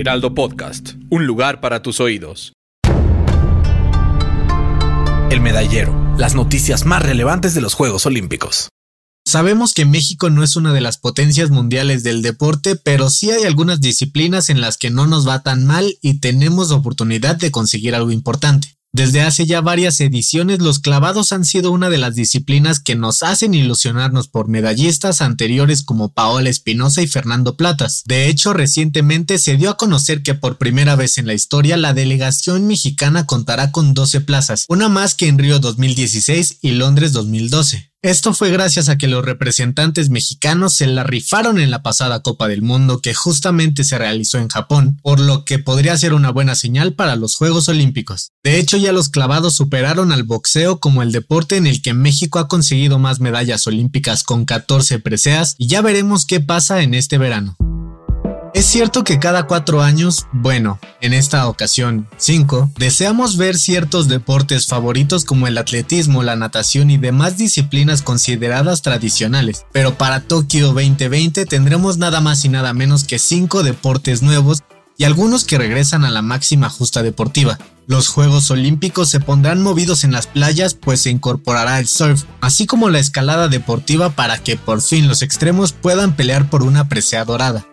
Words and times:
Heraldo 0.00 0.32
Podcast, 0.32 0.90
un 1.10 1.26
lugar 1.26 1.60
para 1.60 1.82
tus 1.82 1.98
oídos. 1.98 2.52
El 5.28 5.40
medallero, 5.40 6.14
las 6.16 6.36
noticias 6.36 6.86
más 6.86 7.02
relevantes 7.02 7.52
de 7.52 7.60
los 7.60 7.74
Juegos 7.74 8.06
Olímpicos. 8.06 8.68
Sabemos 9.26 9.74
que 9.74 9.86
México 9.86 10.30
no 10.30 10.44
es 10.44 10.54
una 10.54 10.72
de 10.72 10.82
las 10.82 10.98
potencias 10.98 11.50
mundiales 11.50 12.04
del 12.04 12.22
deporte, 12.22 12.76
pero 12.76 13.10
sí 13.10 13.32
hay 13.32 13.42
algunas 13.42 13.80
disciplinas 13.80 14.50
en 14.50 14.60
las 14.60 14.78
que 14.78 14.90
no 14.90 15.08
nos 15.08 15.26
va 15.26 15.42
tan 15.42 15.66
mal 15.66 15.92
y 16.00 16.20
tenemos 16.20 16.70
oportunidad 16.70 17.34
de 17.34 17.50
conseguir 17.50 17.96
algo 17.96 18.12
importante. 18.12 18.77
Desde 18.92 19.20
hace 19.20 19.44
ya 19.44 19.60
varias 19.60 20.00
ediciones 20.00 20.60
los 20.60 20.78
clavados 20.78 21.32
han 21.32 21.44
sido 21.44 21.72
una 21.72 21.90
de 21.90 21.98
las 21.98 22.14
disciplinas 22.14 22.80
que 22.80 22.96
nos 22.96 23.22
hacen 23.22 23.52
ilusionarnos 23.52 24.28
por 24.28 24.48
medallistas 24.48 25.20
anteriores 25.20 25.82
como 25.82 26.12
Paola 26.14 26.48
Espinosa 26.48 27.02
y 27.02 27.06
Fernando 27.06 27.56
Platas. 27.56 28.02
De 28.06 28.28
hecho, 28.28 28.54
recientemente 28.54 29.38
se 29.38 29.58
dio 29.58 29.68
a 29.68 29.76
conocer 29.76 30.22
que 30.22 30.34
por 30.34 30.56
primera 30.56 30.96
vez 30.96 31.18
en 31.18 31.26
la 31.26 31.34
historia 31.34 31.76
la 31.76 31.92
delegación 31.92 32.66
mexicana 32.66 33.26
contará 33.26 33.72
con 33.72 33.92
12 33.92 34.22
plazas, 34.22 34.64
una 34.68 34.88
más 34.88 35.14
que 35.14 35.28
en 35.28 35.38
Río 35.38 35.58
2016 35.58 36.58
y 36.62 36.70
Londres 36.70 37.12
2012. 37.12 37.90
Esto 38.00 38.32
fue 38.32 38.52
gracias 38.52 38.88
a 38.88 38.96
que 38.96 39.08
los 39.08 39.24
representantes 39.24 40.08
mexicanos 40.08 40.74
se 40.74 40.86
la 40.86 41.02
rifaron 41.02 41.58
en 41.58 41.72
la 41.72 41.82
pasada 41.82 42.22
Copa 42.22 42.46
del 42.46 42.62
Mundo 42.62 43.00
que 43.00 43.12
justamente 43.12 43.82
se 43.82 43.98
realizó 43.98 44.38
en 44.38 44.46
Japón, 44.46 45.00
por 45.02 45.18
lo 45.18 45.44
que 45.44 45.58
podría 45.58 45.98
ser 45.98 46.14
una 46.14 46.30
buena 46.30 46.54
señal 46.54 46.94
para 46.94 47.16
los 47.16 47.34
Juegos 47.34 47.68
Olímpicos. 47.68 48.30
De 48.44 48.60
hecho, 48.60 48.76
ya 48.76 48.92
los 48.92 49.08
clavados 49.08 49.54
superaron 49.54 50.12
al 50.12 50.22
boxeo 50.22 50.78
como 50.78 51.02
el 51.02 51.10
deporte 51.10 51.56
en 51.56 51.66
el 51.66 51.82
que 51.82 51.92
México 51.92 52.38
ha 52.38 52.46
conseguido 52.46 53.00
más 53.00 53.18
medallas 53.18 53.66
olímpicas 53.66 54.22
con 54.22 54.44
14 54.44 55.00
preseas 55.00 55.56
y 55.58 55.66
ya 55.66 55.82
veremos 55.82 56.24
qué 56.24 56.38
pasa 56.38 56.82
en 56.82 56.94
este 56.94 57.18
verano. 57.18 57.56
Es 58.54 58.66
cierto 58.66 59.04
que 59.04 59.18
cada 59.18 59.46
cuatro 59.46 59.82
años, 59.82 60.26
bueno, 60.32 60.78
en 61.00 61.12
esta 61.12 61.48
ocasión 61.48 62.08
cinco, 62.16 62.70
deseamos 62.78 63.36
ver 63.36 63.58
ciertos 63.58 64.08
deportes 64.08 64.66
favoritos 64.66 65.24
como 65.24 65.46
el 65.46 65.58
atletismo, 65.58 66.22
la 66.22 66.34
natación 66.34 66.90
y 66.90 66.96
demás 66.96 67.36
disciplinas 67.36 68.02
consideradas 68.02 68.82
tradicionales, 68.82 69.66
pero 69.72 69.96
para 69.96 70.20
Tokio 70.20 70.72
2020 70.72 71.46
tendremos 71.46 71.98
nada 71.98 72.20
más 72.20 72.44
y 72.44 72.48
nada 72.48 72.72
menos 72.72 73.04
que 73.04 73.18
cinco 73.18 73.62
deportes 73.62 74.22
nuevos 74.22 74.62
y 74.96 75.04
algunos 75.04 75.44
que 75.44 75.58
regresan 75.58 76.04
a 76.04 76.10
la 76.10 76.22
máxima 76.22 76.68
justa 76.70 77.02
deportiva. 77.02 77.58
Los 77.86 78.08
Juegos 78.08 78.50
Olímpicos 78.50 79.08
se 79.08 79.20
pondrán 79.20 79.62
movidos 79.62 80.04
en 80.04 80.12
las 80.12 80.26
playas 80.26 80.74
pues 80.74 81.02
se 81.02 81.10
incorporará 81.10 81.78
el 81.78 81.86
surf, 81.86 82.24
así 82.40 82.66
como 82.66 82.88
la 82.88 82.98
escalada 82.98 83.48
deportiva 83.48 84.10
para 84.10 84.38
que 84.38 84.56
por 84.56 84.82
fin 84.82 85.06
los 85.06 85.22
extremos 85.22 85.72
puedan 85.72 86.16
pelear 86.16 86.50
por 86.50 86.62
una 86.62 86.88
presea 86.88 87.24
dorada. 87.24 87.66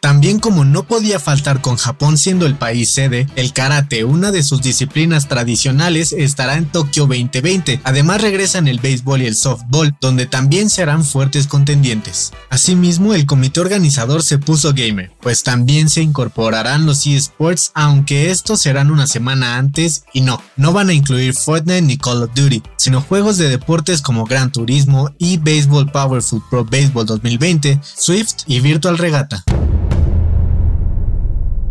También 0.00 0.40
como 0.40 0.64
no 0.64 0.84
podía 0.84 1.20
faltar 1.20 1.60
con 1.60 1.76
Japón 1.76 2.16
siendo 2.16 2.46
el 2.46 2.54
país 2.54 2.90
sede, 2.90 3.26
el 3.36 3.52
karate, 3.52 4.04
una 4.04 4.32
de 4.32 4.42
sus 4.42 4.62
disciplinas 4.62 5.28
tradicionales, 5.28 6.12
estará 6.12 6.56
en 6.56 6.66
Tokio 6.66 7.06
2020. 7.06 7.80
Además 7.84 8.22
regresan 8.22 8.66
el 8.66 8.78
béisbol 8.78 9.22
y 9.22 9.26
el 9.26 9.36
softball, 9.36 9.94
donde 10.00 10.24
también 10.24 10.70
serán 10.70 11.04
fuertes 11.04 11.46
contendientes. 11.46 12.32
Asimismo, 12.48 13.12
el 13.14 13.26
comité 13.26 13.60
organizador 13.60 14.22
se 14.22 14.38
puso 14.38 14.72
gamer, 14.72 15.12
pues 15.20 15.42
también 15.42 15.90
se 15.90 16.02
incorporarán 16.02 16.86
los 16.86 17.06
eSports, 17.06 17.70
aunque 17.74 18.30
estos 18.30 18.62
serán 18.62 18.90
una 18.90 19.06
semana 19.06 19.58
antes 19.58 20.04
y 20.14 20.22
no, 20.22 20.42
no 20.56 20.72
van 20.72 20.88
a 20.88 20.94
incluir 20.94 21.34
Fortnite 21.34 21.82
ni 21.82 21.98
Call 21.98 22.22
of 22.22 22.30
Duty, 22.34 22.62
sino 22.76 23.02
juegos 23.02 23.36
de 23.36 23.50
deportes 23.50 24.00
como 24.00 24.24
Gran 24.24 24.50
Turismo 24.50 25.10
y 25.18 25.36
Baseball 25.36 25.90
Powerful 25.92 26.42
Pro 26.48 26.64
Baseball 26.64 27.04
2020, 27.04 27.80
Swift 27.82 28.44
y 28.46 28.60
Virtual 28.60 28.96
Regata. 28.96 29.44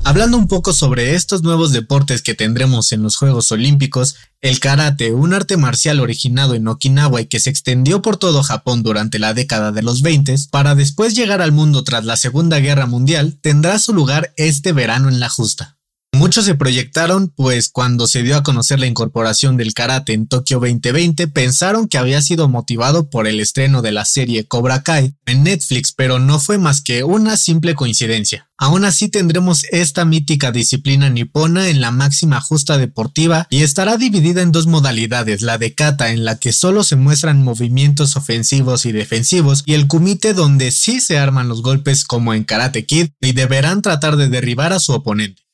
Hablando 0.10 0.40
un 0.40 0.48
poco 0.48 0.74
sobre 0.74 1.14
estos 1.14 1.44
nuevos 1.44 1.72
deportes 1.72 2.24
que 2.24 2.34
tendremos 2.34 2.92
en 2.94 3.04
los 3.04 3.16
Juegos 3.16 3.52
Olímpicos, 3.52 4.16
el 4.42 4.60
karate, 4.60 5.12
un 5.12 5.36
arte 5.36 5.56
marcial 5.56 6.00
originado 6.00 6.56
en 6.56 6.68
Okinawa 6.68 7.22
y 7.22 7.28
que 7.28 7.40
se 7.40 7.52
extendió 7.52 8.02
por 8.02 8.18
todo 8.18 8.42
Japón 8.42 8.82
durante 8.82 9.20
la 9.20 9.36
década 9.36 9.72
de 9.72 9.84
los 9.84 10.02
20, 10.02 10.36
para 10.50 10.74
después 10.74 11.16
llegar 11.16 11.44
al 11.44 11.52
mundo 11.52 11.84
tras 11.84 12.06
la 12.06 12.18
Segunda 12.18 12.58
Guerra 12.58 12.88
Mundial, 12.88 13.38
tendrá 13.40 13.78
su 13.78 13.94
lugar 13.94 14.34
este 14.36 14.74
verano 14.74 15.10
en 15.10 15.20
la 15.20 15.30
justa. 15.30 15.79
Muchos 16.20 16.44
se 16.44 16.56
proyectaron, 16.56 17.30
pues 17.30 17.70
cuando 17.70 18.06
se 18.06 18.24
dio 18.24 18.36
a 18.36 18.44
conocer 18.44 18.78
la 18.78 18.88
incorporación 18.88 19.56
del 19.56 19.74
karate 19.74 20.12
en 20.12 20.28
Tokio 20.28 20.60
2020, 20.60 21.30
pensaron 21.30 21.88
que 21.88 21.98
había 21.98 22.22
sido 22.22 22.50
motivado 22.50 23.10
por 23.10 23.26
el 23.26 23.40
estreno 23.40 23.82
de 23.82 23.94
la 23.94 24.04
serie 24.04 24.46
Cobra 24.46 24.84
Kai 24.84 25.16
en 25.26 25.44
Netflix, 25.44 25.94
pero 25.94 26.20
no 26.20 26.42
fue 26.42 26.58
más 26.58 26.82
que 26.82 27.06
una 27.06 27.38
simple 27.38 27.74
coincidencia. 27.74 28.50
Aún 28.58 28.84
así 28.84 29.08
tendremos 29.08 29.64
esta 29.72 30.04
mítica 30.04 30.52
disciplina 30.52 31.10
nipona 31.10 31.70
en 31.70 31.80
la 31.80 31.92
máxima 31.92 32.42
justa 32.42 32.78
deportiva 32.78 33.48
y 33.50 33.64
estará 33.64 33.96
dividida 33.96 34.42
en 34.42 34.52
dos 34.52 34.68
modalidades, 34.68 35.42
la 35.42 35.58
de 35.58 35.74
kata 35.74 36.12
en 36.12 36.26
la 36.26 36.38
que 36.38 36.52
solo 36.52 36.84
se 36.84 36.98
muestran 36.98 37.46
movimientos 37.46 38.18
ofensivos 38.18 38.86
y 38.86 38.92
defensivos 38.92 39.64
y 39.66 39.74
el 39.74 39.88
kumite 39.88 40.34
donde 40.34 40.72
sí 40.72 41.00
se 41.00 41.18
arman 41.18 41.48
los 41.48 41.62
golpes 41.62 42.04
como 42.04 42.34
en 42.34 42.44
Karate 42.44 42.86
Kid 42.86 43.12
y 43.22 43.32
deberán 43.32 43.82
tratar 43.82 44.18
de 44.18 44.28
derribar 44.28 44.74
a 44.74 44.80
su 44.80 44.92
oponente. 44.92 45.49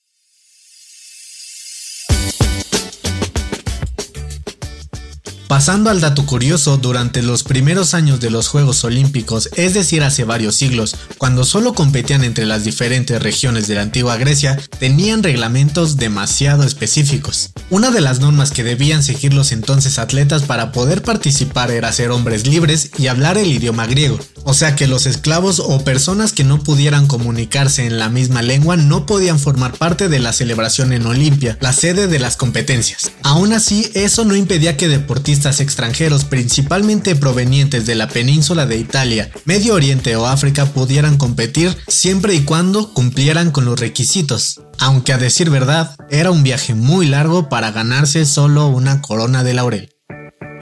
Pasando 5.56 5.90
al 5.90 6.02
dato 6.02 6.26
curioso, 6.26 6.76
durante 6.76 7.22
los 7.22 7.44
primeros 7.44 7.94
años 7.94 8.20
de 8.20 8.30
los 8.30 8.50
Juegos 8.50 8.84
Olímpicos, 8.84 9.50
es 9.56 9.74
decir, 9.74 10.04
hace 10.04 10.26
varios 10.26 10.58
siglos, 10.58 10.98
cuando 11.18 11.46
solo 11.46 11.74
competían 11.74 12.26
entre 12.26 12.46
las 12.46 12.66
diferentes 12.66 13.24
regiones 13.24 13.66
de 13.70 13.76
la 13.76 13.84
antigua 13.84 14.18
Grecia, 14.18 14.60
tenían 14.80 15.24
reglamentos 15.24 15.96
demasiado 15.96 16.64
específicos. 16.64 17.52
Una 17.70 17.90
de 17.92 18.02
las 18.02 18.20
normas 18.20 18.52
que 18.52 18.66
debían 18.66 19.02
seguir 19.02 19.34
los 19.34 19.54
entonces 19.54 19.98
atletas 19.98 20.44
para 20.44 20.74
poder 20.74 21.04
participar 21.04 21.72
era 21.72 21.94
ser 21.94 22.12
hombres 22.12 22.46
libres 22.46 22.92
y 22.98 23.08
hablar 23.08 23.38
el 23.38 23.50
idioma 23.50 23.88
griego, 23.88 24.20
o 24.46 24.54
sea 24.54 24.76
que 24.76 24.88
los 24.88 25.06
esclavos 25.06 25.60
o 25.60 25.84
personas 25.84 26.32
que 26.32 26.44
no 26.44 26.64
pudieran 26.64 27.08
comunicarse 27.08 27.86
en 27.86 28.00
la 28.00 28.10
misma 28.10 28.42
lengua 28.42 28.78
no 28.78 29.06
podían 29.06 29.40
formar 29.40 29.74
parte 29.74 30.08
de 30.08 30.20
la 30.20 30.32
celebración 30.32 30.94
en 30.94 31.06
Olimpia, 31.06 31.58
la 31.60 31.74
sede 31.74 32.08
de 32.08 32.20
las 32.20 32.38
competencias. 32.38 33.12
Aún 33.24 33.52
así, 33.54 33.90
eso 33.96 34.24
no 34.24 34.36
impedía 34.36 34.78
que 34.78 34.88
deportistas 34.88 35.60
extranjeros 35.60 36.26
principalmente 36.26 37.16
provenientes 37.16 37.86
de 37.86 37.96
la 37.96 38.08
península 38.08 38.66
de 38.66 38.78
Italia, 38.78 39.32
Medio 39.46 39.74
Oriente 39.74 40.16
o 40.16 40.28
África 40.28 40.66
pudieran 40.68 41.18
competir 41.18 41.76
siempre 41.88 42.36
y 42.36 42.42
cuando 42.42 42.94
cumplieran 42.94 43.52
con 43.52 43.66
los 43.66 43.80
requisitos. 43.80 44.62
Aunque 44.78 45.14
a 45.14 45.18
decir 45.18 45.50
verdad, 45.50 45.96
era 46.10 46.32
un 46.32 46.44
viaje 46.44 46.76
muy 46.76 47.08
largo 47.08 47.50
para 47.50 47.72
ganarse 47.72 48.26
solo 48.26 48.68
una 48.68 49.02
corona 49.02 49.44
de 49.44 49.54
laurel. 49.54 49.95